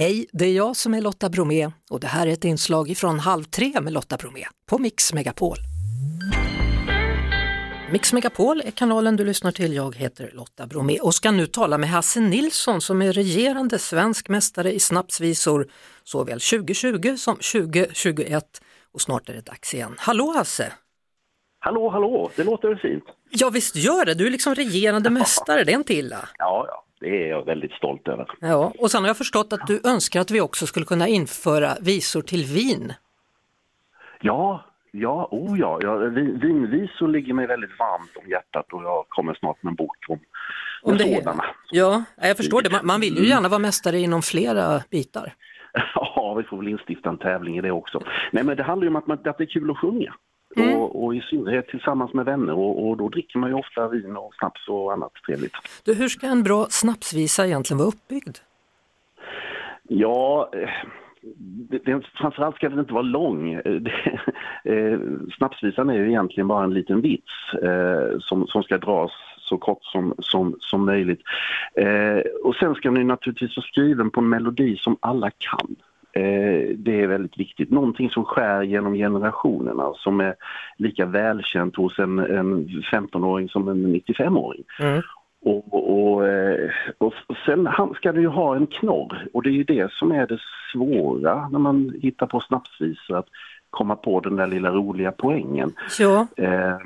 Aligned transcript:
Hej, 0.00 0.26
det 0.32 0.44
är 0.44 0.52
jag 0.52 0.76
som 0.76 0.94
är 0.94 1.00
Lotta 1.00 1.28
Bromé 1.28 1.70
och 1.90 2.00
det 2.00 2.06
här 2.06 2.26
är 2.26 2.32
ett 2.32 2.44
inslag 2.44 2.96
från 2.96 3.18
Halv 3.18 3.44
tre 3.44 3.80
med 3.80 3.92
Lotta 3.92 4.16
Bromé 4.16 4.44
på 4.70 4.78
Mix 4.78 5.12
Megapol. 5.12 5.56
Mix 7.92 8.12
Megapol 8.12 8.60
är 8.60 8.70
kanalen 8.70 9.16
du 9.16 9.24
lyssnar 9.24 9.52
till. 9.52 9.72
Jag 9.72 9.96
heter 9.96 10.30
Lotta 10.34 10.66
Bromé 10.66 10.98
och 11.00 11.14
ska 11.14 11.30
nu 11.30 11.46
tala 11.46 11.78
med 11.78 11.90
Hasse 11.90 12.20
Nilsson 12.20 12.80
som 12.80 13.02
är 13.02 13.12
regerande 13.12 13.78
svensk 13.78 14.28
mästare 14.28 14.72
i 14.72 14.80
snapsvisor 14.80 15.66
såväl 16.04 16.40
2020 16.40 17.16
som 17.16 17.36
2021 17.36 18.44
och 18.92 19.00
snart 19.00 19.28
är 19.28 19.34
det 19.34 19.46
dags 19.46 19.74
igen. 19.74 19.94
Hallå 19.98 20.32
Hasse! 20.36 20.72
Hallå, 21.58 21.88
hallå, 21.88 22.30
det 22.36 22.44
låter 22.44 22.74
fint? 22.74 23.04
Ja 23.30 23.50
visst 23.50 23.76
gör 23.76 24.04
det, 24.04 24.14
du 24.14 24.26
är 24.26 24.30
liksom 24.30 24.54
regerande 24.54 25.10
mästare, 25.20 25.64
det 25.64 25.72
är 25.72 25.76
inte 25.76 25.94
illa. 25.94 26.28
Ja, 26.38 26.64
ja, 26.68 26.84
det 27.00 27.24
är 27.24 27.28
jag 27.28 27.44
väldigt 27.44 27.72
stolt 27.72 28.08
över. 28.08 28.30
Ja, 28.40 28.72
och 28.78 28.90
sen 28.90 29.02
har 29.02 29.08
jag 29.08 29.16
förstått 29.16 29.52
att 29.52 29.66
du 29.66 29.80
önskar 29.84 30.20
att 30.20 30.30
vi 30.30 30.40
också 30.40 30.66
skulle 30.66 30.86
kunna 30.86 31.08
införa 31.08 31.76
visor 31.80 32.22
till 32.22 32.44
vin. 32.44 32.92
Ja, 34.20 34.64
ja, 34.90 35.28
oh 35.30 35.58
ja, 35.58 35.78
ja 35.82 35.96
vin, 35.96 36.38
vinvisor 36.40 37.08
ligger 37.08 37.34
mig 37.34 37.46
väldigt 37.46 37.78
varmt 37.78 38.16
om 38.16 38.30
hjärtat 38.30 38.72
och 38.72 38.82
jag 38.82 39.04
kommer 39.08 39.34
snart 39.34 39.62
med 39.62 39.70
en 39.70 39.76
bok 39.76 39.96
om, 40.08 40.18
om 40.82 40.96
det 40.96 41.24
sådana. 41.24 41.44
Ja, 41.70 42.04
jag 42.16 42.36
förstår 42.36 42.62
det. 42.62 42.70
Man, 42.70 42.86
man 42.86 43.00
vill 43.00 43.18
ju 43.18 43.28
gärna 43.28 43.48
vara 43.48 43.58
mästare 43.58 43.98
inom 43.98 44.22
flera 44.22 44.82
bitar. 44.90 45.34
Ja, 45.94 46.34
vi 46.34 46.42
får 46.42 46.56
väl 46.56 46.68
instifta 46.68 47.08
en 47.08 47.18
tävling 47.18 47.58
i 47.58 47.60
det 47.60 47.70
också. 47.70 48.02
Nej, 48.32 48.44
men 48.44 48.56
det 48.56 48.62
handlar 48.62 48.84
ju 48.84 48.88
om 48.88 48.96
att, 48.96 49.06
man, 49.06 49.18
att 49.24 49.38
det 49.38 49.44
är 49.44 49.46
kul 49.46 49.70
att 49.70 49.78
sjunga. 49.78 50.14
Mm. 50.56 50.76
Och, 50.76 51.04
och, 51.04 51.14
i 51.14 51.20
synnerhet 51.20 51.68
tillsammans 51.68 52.14
med 52.14 52.24
vänner 52.24 52.52
och, 52.52 52.88
och, 52.88 52.96
då 52.96 53.08
dricker 53.08 53.38
man 53.38 53.50
ju 53.50 53.56
ofta 53.56 53.88
vin 53.88 54.16
och 54.16 54.34
snaps 54.34 54.68
och 54.68 54.92
annat 54.92 55.12
trevligt. 55.26 55.52
Du, 55.84 55.94
hur 55.94 56.08
ska 56.08 56.26
en 56.26 56.42
bra 56.42 56.66
snapsvisa 56.70 57.46
egentligen 57.46 57.78
vara 57.78 57.88
uppbyggd? 57.88 58.36
Ja, 59.82 60.50
eh, 60.52 60.68
det, 61.70 61.78
det, 61.84 62.02
framförallt 62.14 62.56
ska 62.56 62.68
den 62.68 62.78
inte 62.78 62.92
vara 62.92 63.02
lång. 63.02 63.60
Det, 63.64 63.92
eh, 64.64 65.00
snapsvisan 65.36 65.90
är 65.90 65.94
ju 65.94 66.08
egentligen 66.08 66.48
bara 66.48 66.64
en 66.64 66.74
liten 66.74 67.00
vits 67.00 67.54
eh, 67.62 68.18
som, 68.20 68.46
som 68.46 68.62
ska 68.62 68.78
dras 68.78 69.12
så 69.50 69.58
kort 69.58 69.84
som, 69.84 70.14
som, 70.18 70.56
som 70.60 70.86
möjligt. 70.86 71.22
Eh, 71.74 72.18
och 72.44 72.54
sen 72.54 72.74
ska 72.74 72.90
den 72.90 73.06
naturligtvis 73.06 73.56
vara 73.56 73.66
skriven 73.66 74.10
på 74.10 74.20
en 74.20 74.28
melodi 74.28 74.76
som 74.76 74.96
alla 75.00 75.30
kan. 75.30 75.76
Eh, 76.12 76.76
det 76.76 77.00
är 77.02 77.06
väldigt 77.06 77.38
viktigt. 77.38 77.70
Någonting 77.70 78.10
som 78.10 78.24
skär 78.24 78.62
genom 78.62 78.94
generationerna 78.94 79.92
som 79.94 80.20
är 80.20 80.34
lika 80.76 81.06
välkänt 81.06 81.76
hos 81.76 81.98
en, 81.98 82.18
en 82.18 82.66
15-åring 82.92 83.48
som 83.48 83.68
en 83.68 83.94
95-åring. 83.94 84.64
Mm. 84.80 85.02
Och, 85.42 86.02
och, 86.02 86.28
eh, 86.28 86.70
och, 86.98 87.14
sen 87.46 87.68
ska 87.96 88.12
du 88.12 88.20
ju 88.20 88.28
ha 88.28 88.56
en 88.56 88.66
knorr 88.66 89.28
och 89.32 89.42
det 89.42 89.50
är 89.50 89.52
ju 89.52 89.64
det 89.64 89.92
som 89.92 90.12
är 90.12 90.26
det 90.26 90.38
svåra 90.72 91.48
när 91.48 91.58
man 91.58 91.94
hittar 92.02 92.26
på 92.26 92.40
snapsvisor. 92.40 93.16
Att 93.18 93.28
komma 93.70 93.96
på 93.96 94.20
den 94.20 94.36
där 94.36 94.46
lilla 94.46 94.70
roliga 94.70 95.12
poängen. 95.12 95.72
Ja. 95.98 96.26
Eh, 96.36 96.78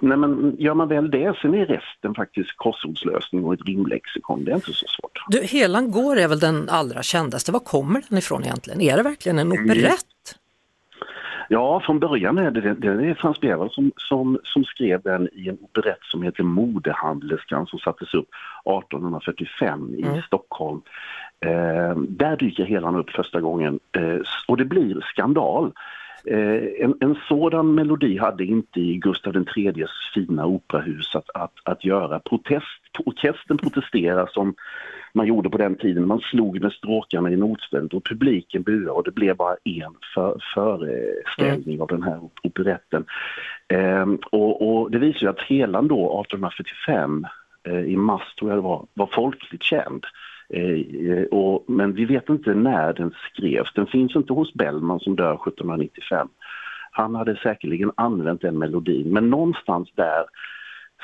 nej 0.00 0.16
men 0.16 0.56
gör 0.58 0.74
man 0.74 0.88
väl 0.88 1.10
det, 1.10 1.36
sen 1.42 1.54
är 1.54 1.66
resten 1.66 2.14
faktiskt 2.14 2.56
korsordslösning 2.56 3.44
och 3.44 3.54
ett 3.54 3.66
rimlexikon. 3.66 4.44
Det 4.44 4.50
är 4.50 4.54
inte 4.54 4.72
så 4.72 4.86
svårt. 4.88 5.24
Du, 5.28 5.42
Helan 5.42 5.90
går 5.90 6.18
är 6.18 6.28
väl 6.28 6.38
den 6.38 6.68
allra 6.68 7.02
kändaste. 7.02 7.52
Var 7.52 7.60
kommer 7.60 8.02
den 8.08 8.18
ifrån 8.18 8.44
egentligen? 8.44 8.80
Är 8.80 8.96
det 8.96 9.02
verkligen 9.02 9.38
en 9.38 9.52
operett? 9.52 10.04
Ja, 11.48 11.80
från 11.80 11.98
början 11.98 12.38
är 12.38 12.50
det, 12.50 12.74
det 12.74 12.88
är 12.88 13.14
Frans 13.14 13.40
Berwald 13.40 13.72
som, 13.72 13.92
som, 13.96 14.38
som 14.42 14.64
skrev 14.64 15.02
den 15.02 15.28
i 15.32 15.48
en 15.48 15.58
operett 15.60 16.02
som 16.02 16.22
heter 16.22 16.42
Modehandlerskan 16.42 17.66
som 17.66 17.78
sattes 17.78 18.14
upp 18.14 18.28
1845 18.64 19.94
i 19.94 20.02
mm. 20.02 20.22
Stockholm. 20.22 20.80
Eh, 21.44 21.96
där 21.96 22.36
dyker 22.36 22.64
Helan 22.64 22.96
upp 22.96 23.10
första 23.10 23.40
gången 23.40 23.80
eh, 23.92 24.18
och 24.48 24.56
det 24.56 24.64
blir 24.64 25.00
skandal. 25.00 25.72
Eh, 26.26 26.84
en, 26.84 26.94
en, 27.00 27.16
sådan 27.28 27.74
melodi 27.74 28.18
hade 28.18 28.44
inte 28.44 28.80
i 28.80 28.96
Gustav 28.96 29.36
IIIs 29.56 29.90
fina 30.14 30.46
operahus 30.46 31.14
att, 31.16 31.30
att, 31.34 31.52
att 31.64 31.84
göra. 31.84 32.18
Protest, 32.18 32.98
orkestern 33.04 33.58
protesterar 33.58 34.26
som 34.32 34.54
man 35.14 35.26
gjorde 35.26 35.50
på 35.50 35.58
den 35.58 35.76
tiden. 35.76 36.06
Man 36.06 36.20
slog 36.20 36.60
med 36.60 36.72
stråkarna 36.72 37.30
i 37.30 37.36
notstället 37.36 37.94
och 37.94 38.04
publiken 38.04 38.62
buade 38.62 38.90
och 38.90 39.04
det 39.04 39.10
blev 39.10 39.36
bara 39.36 39.56
en 39.64 39.94
för, 40.14 40.40
föreställning 40.54 41.74
mm. 41.74 41.80
av 41.80 41.88
den 41.88 42.02
här 42.02 42.20
operetten. 42.42 43.04
Eh, 43.68 44.06
och, 44.30 44.80
och, 44.80 44.90
det 44.90 44.98
visar 44.98 45.20
ju 45.20 45.28
att 45.28 45.42
Helan 45.42 45.88
då 45.88 46.20
1845 46.20 47.26
eh, 47.68 47.80
i 47.80 47.96
mars 47.96 48.34
tror 48.34 48.50
jag 48.50 48.58
det 48.58 48.62
var, 48.62 48.86
var 48.94 49.06
folkligt 49.06 49.62
känd. 49.62 50.06
Eh, 50.56 51.10
eh, 51.10 51.24
och, 51.24 51.64
men 51.68 51.92
vi 51.92 52.04
vet 52.04 52.28
inte 52.28 52.54
när 52.54 52.92
den 52.92 53.14
skrevs. 53.30 53.72
Den 53.74 53.86
finns 53.86 54.16
inte 54.16 54.32
hos 54.32 54.54
Bellman 54.54 55.00
som 55.00 55.16
dör 55.16 55.34
1795. 55.34 56.28
Han 56.90 57.14
hade 57.14 57.36
säkerligen 57.36 57.92
använt 57.94 58.40
den 58.40 58.58
melodin, 58.58 59.12
men 59.12 59.30
någonstans 59.30 59.88
där 59.94 60.24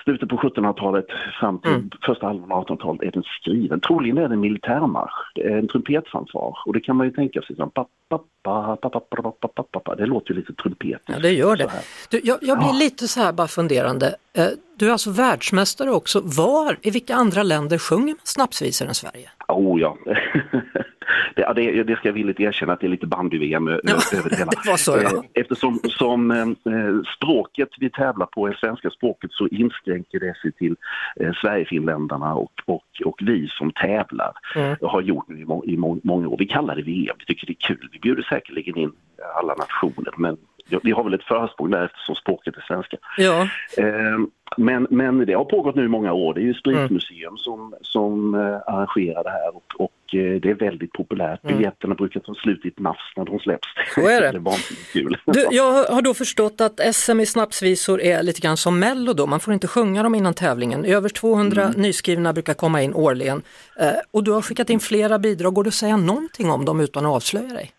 slutet 0.05 0.28
på 0.28 0.37
1700-talet 0.37 1.06
fram 1.41 1.59
till 1.59 1.71
mm. 1.71 1.91
första 2.06 2.27
halvan 2.27 2.53
av 2.53 2.66
1800-talet 2.66 3.03
är 3.03 3.11
den 3.11 3.22
skriven. 3.22 3.81
Troligen 3.81 4.19
är 4.19 4.28
det 4.28 4.34
en 4.34 4.41
militärmarsch, 4.41 5.33
det 5.34 5.43
är 5.43 5.59
en 5.59 5.69
trumpetfanfar 5.69 6.56
och 6.66 6.72
det 6.72 6.81
kan 6.81 6.97
man 6.97 7.06
ju 7.06 7.12
tänka 7.12 7.43
sig 7.43 7.56
som 7.56 7.71
det 9.97 10.06
låter 10.06 10.31
ju 10.31 10.41
lite 10.41 10.53
trumpet. 10.53 11.03
Ja 11.06 11.19
det 11.19 11.33
gör 11.33 11.56
det. 11.56 11.71
Du, 12.10 12.21
jag, 12.25 12.39
jag 12.43 12.59
blir 12.59 12.69
ja. 12.69 12.78
lite 12.78 13.09
så 13.09 13.21
här 13.21 13.33
bara 13.33 13.49
funderande, 13.49 14.15
du 14.77 14.89
är 14.89 14.93
alltså 14.93 15.10
världsmästare 15.10 15.91
också. 15.91 16.21
Var, 16.25 16.77
i 16.83 16.91
vilka 16.91 17.15
andra 17.15 17.43
länder 17.43 17.78
sjunger 17.78 18.15
man 18.15 18.21
snapsvisor 18.25 18.89
än 18.89 18.94
Sverige? 18.94 19.31
Oh 19.49 19.81
ja, 19.81 19.97
det, 21.55 21.72
det, 21.72 21.84
det 21.84 21.97
ska 21.97 22.09
jag 22.09 22.12
villigt 22.12 22.41
erkänna 22.41 22.72
att 22.72 22.81
det 22.81 22.87
är 22.87 22.88
lite 22.88 23.06
bandy-VM 23.06 23.69
ja, 23.69 24.19
över 24.19 24.31
det 24.31 24.37
hela. 24.37 24.50
det 24.65 24.71
var 24.71 24.77
så, 24.77 24.99
ja. 25.03 25.16
Eh, 25.16 25.22
eftersom 25.34 25.81
som, 25.84 26.31
eh, 26.31 26.47
språket 27.16 27.69
vi 27.78 27.91
tävlar 27.91 28.27
på 28.27 28.49
är 28.49 28.53
svenska 28.53 28.91
språket 28.91 29.33
så 29.33 29.49
inskränker 29.49 30.21
det 30.21 30.34
sig 30.43 30.53
till 30.53 30.77
eh, 31.21 31.33
Sverigefinländarna 31.33 32.34
och, 32.34 32.53
och, 32.65 32.84
och 33.05 33.19
vi 33.22 33.49
som 33.49 33.72
tävlar 33.72 34.33
mm. 34.56 34.77
har 34.83 35.00
gjort 35.00 35.28
nu 35.28 35.41
i, 35.41 35.44
må, 35.44 35.65
i 35.65 35.77
må, 35.77 35.99
många 36.03 36.28
år. 36.28 36.37
Vi 36.39 36.47
kallar 36.47 36.77
det 36.77 36.83
VM, 36.83 37.16
vi 37.19 37.25
tycker 37.25 37.47
det 37.47 37.53
är 37.53 37.66
kul. 37.69 37.89
Vi 37.93 37.99
bjuder 37.99 38.22
säkerligen 38.22 38.77
in 38.77 38.93
alla 39.37 39.55
nationer 39.55 40.15
men 40.16 40.37
vi 40.83 40.91
har 40.91 41.05
väl 41.05 41.15
ett 41.15 41.22
försprång 41.22 41.71
där 41.71 41.84
eftersom 41.84 42.15
språket 42.15 42.56
är 42.56 42.60
svenska. 42.60 42.97
Ja. 43.16 43.43
Eh, 43.78 44.19
men, 44.56 44.87
men 44.91 45.27
det 45.27 45.33
har 45.33 45.44
pågått 45.44 45.75
nu 45.75 45.84
i 45.84 45.89
många 45.89 46.12
år. 46.12 46.34
Det 46.34 46.41
är 46.41 46.44
ju 46.44 46.55
Spritmuseum 46.55 47.28
mm. 47.28 47.37
som, 47.37 47.75
som 47.83 48.34
arrangerar 48.66 49.25
det 49.25 49.31
här 49.31 49.56
och, 49.56 49.72
och 49.78 49.93
det 50.12 50.50
är 50.50 50.54
väldigt 50.54 50.93
populärt. 50.93 51.44
Mm. 51.44 51.56
Biljetterna 51.56 51.94
brukar 51.94 52.21
ta 52.21 52.34
slut 52.34 52.65
i 52.65 52.69
ett 52.69 52.78
nafs 52.78 53.12
när 53.16 53.25
de 53.25 53.38
släpps. 53.38 53.69
Så 53.94 54.09
är 54.09 54.21
det. 54.21 54.32
det. 54.93 55.32
Du, 55.32 55.47
jag 55.50 55.84
har 55.84 56.03
då 56.03 56.15
förstått 56.15 56.60
att 56.60 56.94
SM 56.94 57.21
i 57.21 57.26
snapsvisor 57.26 58.00
är 58.00 58.22
lite 58.22 58.41
grann 58.41 58.56
som 58.56 58.78
Mello 58.78 59.12
då, 59.12 59.26
man 59.26 59.41
får 59.41 59.54
inte 59.54 59.69
sjunga 59.69 60.03
dem 60.03 60.15
innan 60.15 60.34
tävlingen. 60.34 60.84
Över 60.84 61.09
200 61.09 61.62
mm. 61.62 61.81
nyskrivna 61.81 62.32
brukar 62.32 62.54
komma 62.54 62.82
in 62.82 62.94
årligen 62.94 63.43
uh, 63.81 63.88
och 64.10 64.25
du 64.25 64.31
har 64.31 64.43
skickat 64.43 64.71
in 64.71 64.81
flera 64.81 65.19
bidrag. 65.19 65.54
Går 65.54 65.65
det 65.65 65.69
att 65.69 65.75
säga 65.75 65.97
någonting 65.97 66.50
om 66.50 66.65
dem 66.65 66.81
utan 66.81 67.06
att 67.06 67.12
avslöja 67.12 67.54
dig? 67.54 67.72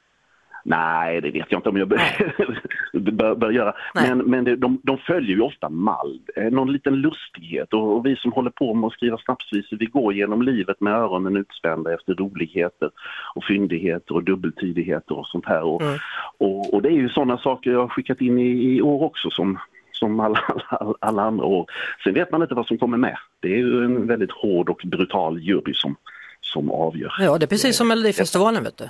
Nej, 0.64 1.22
det 1.22 1.32
vet 1.32 1.46
jag 1.50 1.60
inte 1.60 1.70
om 1.70 1.78
jag 1.78 1.88
bör, 2.94 3.36
bör 3.36 3.52
göra. 3.52 3.76
Nej. 3.96 4.10
Men, 4.10 4.18
men 4.18 4.44
det, 4.44 4.56
de, 4.56 4.80
de, 4.84 4.98
följer 4.98 5.36
ju 5.36 5.42
ofta 5.42 5.70
mall, 5.70 6.20
eh, 6.36 6.52
någon 6.52 6.72
liten 6.74 6.96
lustighet 6.96 7.74
och, 7.74 7.98
och, 7.98 8.06
vi 8.06 8.16
som 8.16 8.32
håller 8.32 8.50
på 8.50 8.74
med 8.74 8.88
att 8.88 8.94
skriva 8.94 9.18
snapsvisor, 9.18 9.78
vi 9.78 9.86
går 9.86 10.14
genom 10.14 10.42
livet 10.42 10.82
med 10.82 10.94
öronen 10.94 11.38
utspända 11.38 11.94
efter 11.94 12.14
roligheter 12.14 12.90
och 13.36 13.44
fyndigheter 13.44 14.16
och 14.16 14.24
dubbeltydigheter 14.24 15.18
och 15.18 15.28
sånt 15.28 15.46
här. 15.46 15.64
Och, 15.64 15.82
mm. 15.82 16.00
och, 16.38 16.74
och, 16.74 16.82
det 16.82 16.90
är 16.90 16.94
ju 16.94 17.10
sådana 17.10 17.38
saker 17.38 17.72
jag 17.72 17.80
har 17.80 17.88
skickat 17.88 18.22
in 18.22 18.40
i, 18.40 18.76
i 18.76 18.82
år 18.82 19.04
också 19.04 19.30
som, 19.30 19.60
som 19.92 20.20
alla, 20.20 20.40
alla, 20.70 20.94
alla, 21.00 21.22
andra 21.22 21.46
år. 21.46 21.66
Sen 22.04 22.14
vet 22.14 22.32
man 22.32 22.42
inte 22.42 22.56
vad 22.56 22.68
som 22.68 22.78
kommer 22.78 22.98
med. 22.98 23.18
Det 23.40 23.54
är 23.54 23.58
ju 23.58 23.86
en 23.86 24.08
väldigt 24.08 24.32
hård 24.32 24.70
och 24.70 24.82
brutal 24.86 25.40
jury 25.40 25.74
som, 25.74 25.96
som 26.42 26.72
avgör. 26.72 27.14
Ja, 27.20 27.38
det 27.38 27.46
är 27.46 27.48
precis 27.48 27.78
som 27.78 27.88
Melodifestivalen 27.88 28.64
vet 28.64 28.78
du. 28.78 28.90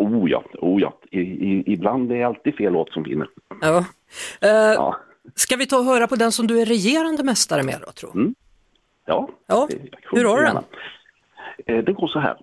Oh 0.00 0.30
ja, 0.30 0.44
oh 0.58 0.80
ja. 0.80 0.98
I, 1.10 1.20
i, 1.20 1.64
ibland 1.66 2.12
är 2.12 2.16
det 2.16 2.24
alltid 2.24 2.54
fel 2.54 2.72
låt 2.72 2.92
som 2.92 3.02
vinner. 3.02 3.28
Ja. 3.60 3.78
Uh, 3.78 3.84
ja. 4.74 4.96
Ska 5.34 5.56
vi 5.56 5.66
ta 5.66 5.78
och 5.78 5.84
höra 5.84 6.06
på 6.06 6.16
den 6.16 6.32
som 6.32 6.46
du 6.46 6.60
är 6.60 6.66
regerande 6.66 7.24
mästare 7.24 7.62
med 7.62 7.80
då, 7.86 7.92
tro? 7.92 8.10
Mm. 8.10 8.34
Ja. 9.06 9.28
ja. 9.46 9.68
Hur 10.12 10.24
har 10.24 10.38
du 10.38 10.44
den? 10.44 10.56
Eh, 11.66 11.84
den 11.84 11.94
går 11.94 12.08
så 12.08 12.18
här. 12.18 12.36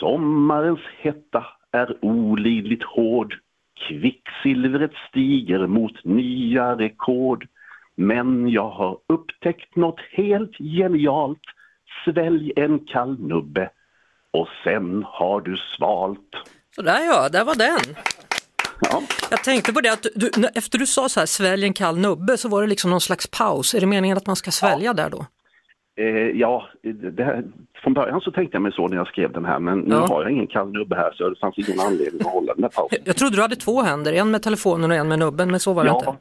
Sommarens 0.00 0.80
hetta 0.98 1.46
är 1.72 2.04
olidligt 2.04 2.84
hård. 2.84 3.34
Kvicksilvret 3.88 4.92
stiger 5.08 5.66
mot 5.66 6.04
nya 6.04 6.78
rekord. 6.78 7.46
Men 7.94 8.48
jag 8.48 8.70
har 8.70 8.98
upptäckt 9.06 9.76
något 9.76 10.00
helt 10.10 10.58
genialt. 10.58 11.42
Svälj 12.04 12.52
en 12.56 12.78
kall 12.78 13.20
nubbe 13.20 13.70
och 14.40 14.48
sen 14.64 15.04
har 15.08 15.40
du 15.40 15.56
svalt. 15.76 16.30
Sådär 16.76 17.00
ja, 17.04 17.28
där 17.28 17.44
var 17.44 17.54
den. 17.54 17.96
Ja. 18.80 19.02
Jag 19.30 19.44
tänkte 19.44 19.72
på 19.72 19.80
det 19.80 19.92
att 19.92 20.06
du, 20.14 20.30
efter 20.54 20.78
du 20.78 20.86
sa 20.86 21.08
så 21.08 21.20
här, 21.20 21.26
svälj 21.26 21.64
en 21.64 21.72
kall 21.72 21.98
nubbe 21.98 22.36
så 22.36 22.48
var 22.48 22.60
det 22.62 22.66
liksom 22.68 22.90
någon 22.90 23.00
slags 23.00 23.26
paus. 23.26 23.74
Är 23.74 23.80
det 23.80 23.86
meningen 23.86 24.16
att 24.16 24.26
man 24.26 24.36
ska 24.36 24.50
svälja 24.50 24.86
ja. 24.86 24.92
där 24.92 25.10
då? 25.10 25.26
Eh, 25.98 26.06
ja, 26.40 26.66
här, 27.18 27.44
från 27.82 27.94
början 27.94 28.20
så 28.20 28.30
tänkte 28.30 28.54
jag 28.54 28.62
mig 28.62 28.72
så 28.72 28.88
när 28.88 28.96
jag 28.96 29.06
skrev 29.08 29.32
den 29.32 29.44
här 29.44 29.58
men 29.58 29.78
nu 29.78 29.94
Ja. 29.94 30.06
har 30.06 30.22
jag 30.22 30.30
ingen 30.32 30.46
kall 30.46 30.72
nubbe 30.72 30.96
här 30.96 31.12
så 31.12 31.28
det 31.30 31.36
fanns 31.40 31.58
ingen 31.58 31.80
anledning 31.80 32.20
att 32.26 32.32
hålla 32.32 32.54
den 32.54 32.62
här 32.64 32.70
pausen. 32.70 32.98
Jag 33.04 33.16
trodde 33.16 33.36
du 33.36 33.42
hade 33.42 33.56
två 33.56 33.82
händer, 33.82 34.12
en 34.12 34.30
med 34.30 34.42
telefonen 34.42 34.90
och 34.90 34.96
en 34.96 35.08
med 35.08 35.18
nubben, 35.18 35.50
men 35.50 35.60
så 35.60 35.72
var 35.72 35.84
det 35.84 35.90
Ja. 35.90 35.98
inte. 35.98 36.12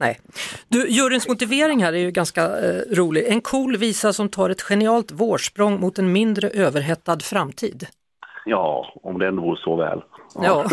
Nej. 0.00 0.20
Du, 0.68 0.88
juryns 0.88 1.28
motivering 1.28 1.82
här 1.82 1.92
är 1.92 1.98
ju 1.98 2.10
ganska 2.10 2.42
eh, 2.58 2.82
rolig. 2.90 3.24
En 3.28 3.40
cool 3.40 3.76
visa 3.76 4.12
som 4.12 4.28
tar 4.28 4.50
ett 4.50 4.62
genialt 4.62 5.12
vårsprång 5.12 5.80
mot 5.80 5.98
en 5.98 6.12
mindre 6.12 6.48
överhettad 6.48 7.20
framtid. 7.20 7.86
Ja, 8.44 8.92
om 9.02 9.18
det 9.18 9.28
ändå 9.28 9.42
vore 9.42 9.60
så 9.64 9.76
väl. 9.76 10.00
Ja, 10.34 10.70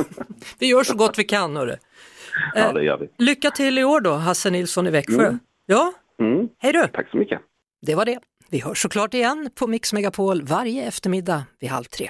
vi 0.59 0.67
gör 0.67 0.83
så 0.83 0.95
gott 0.95 1.17
vi 1.19 1.23
kan. 1.23 1.55
Hörru. 1.55 1.75
ja, 2.55 2.71
det 2.73 2.83
gör 2.83 2.97
vi. 2.97 3.25
Lycka 3.25 3.51
till 3.51 3.77
i 3.77 3.83
år 3.83 4.01
då, 4.01 4.11
Hasse 4.13 4.49
Nilsson 4.49 4.87
i 4.87 4.89
Växjö. 4.91 5.37
Ja, 5.65 5.93
Mm. 6.19 6.47
hej 6.59 6.73
du! 6.73 6.87
Tack 6.87 7.09
så 7.11 7.17
mycket. 7.17 7.41
Det 7.81 7.95
var 7.95 8.05
det. 8.05 8.19
Vi 8.49 8.59
hörs 8.59 8.81
såklart 8.81 9.13
igen 9.13 9.49
på 9.55 9.67
Mix 9.67 9.93
Megapol 9.93 10.41
varje 10.43 10.83
eftermiddag 10.87 11.43
vid 11.59 11.69
halv 11.69 11.83
tre. 11.83 12.09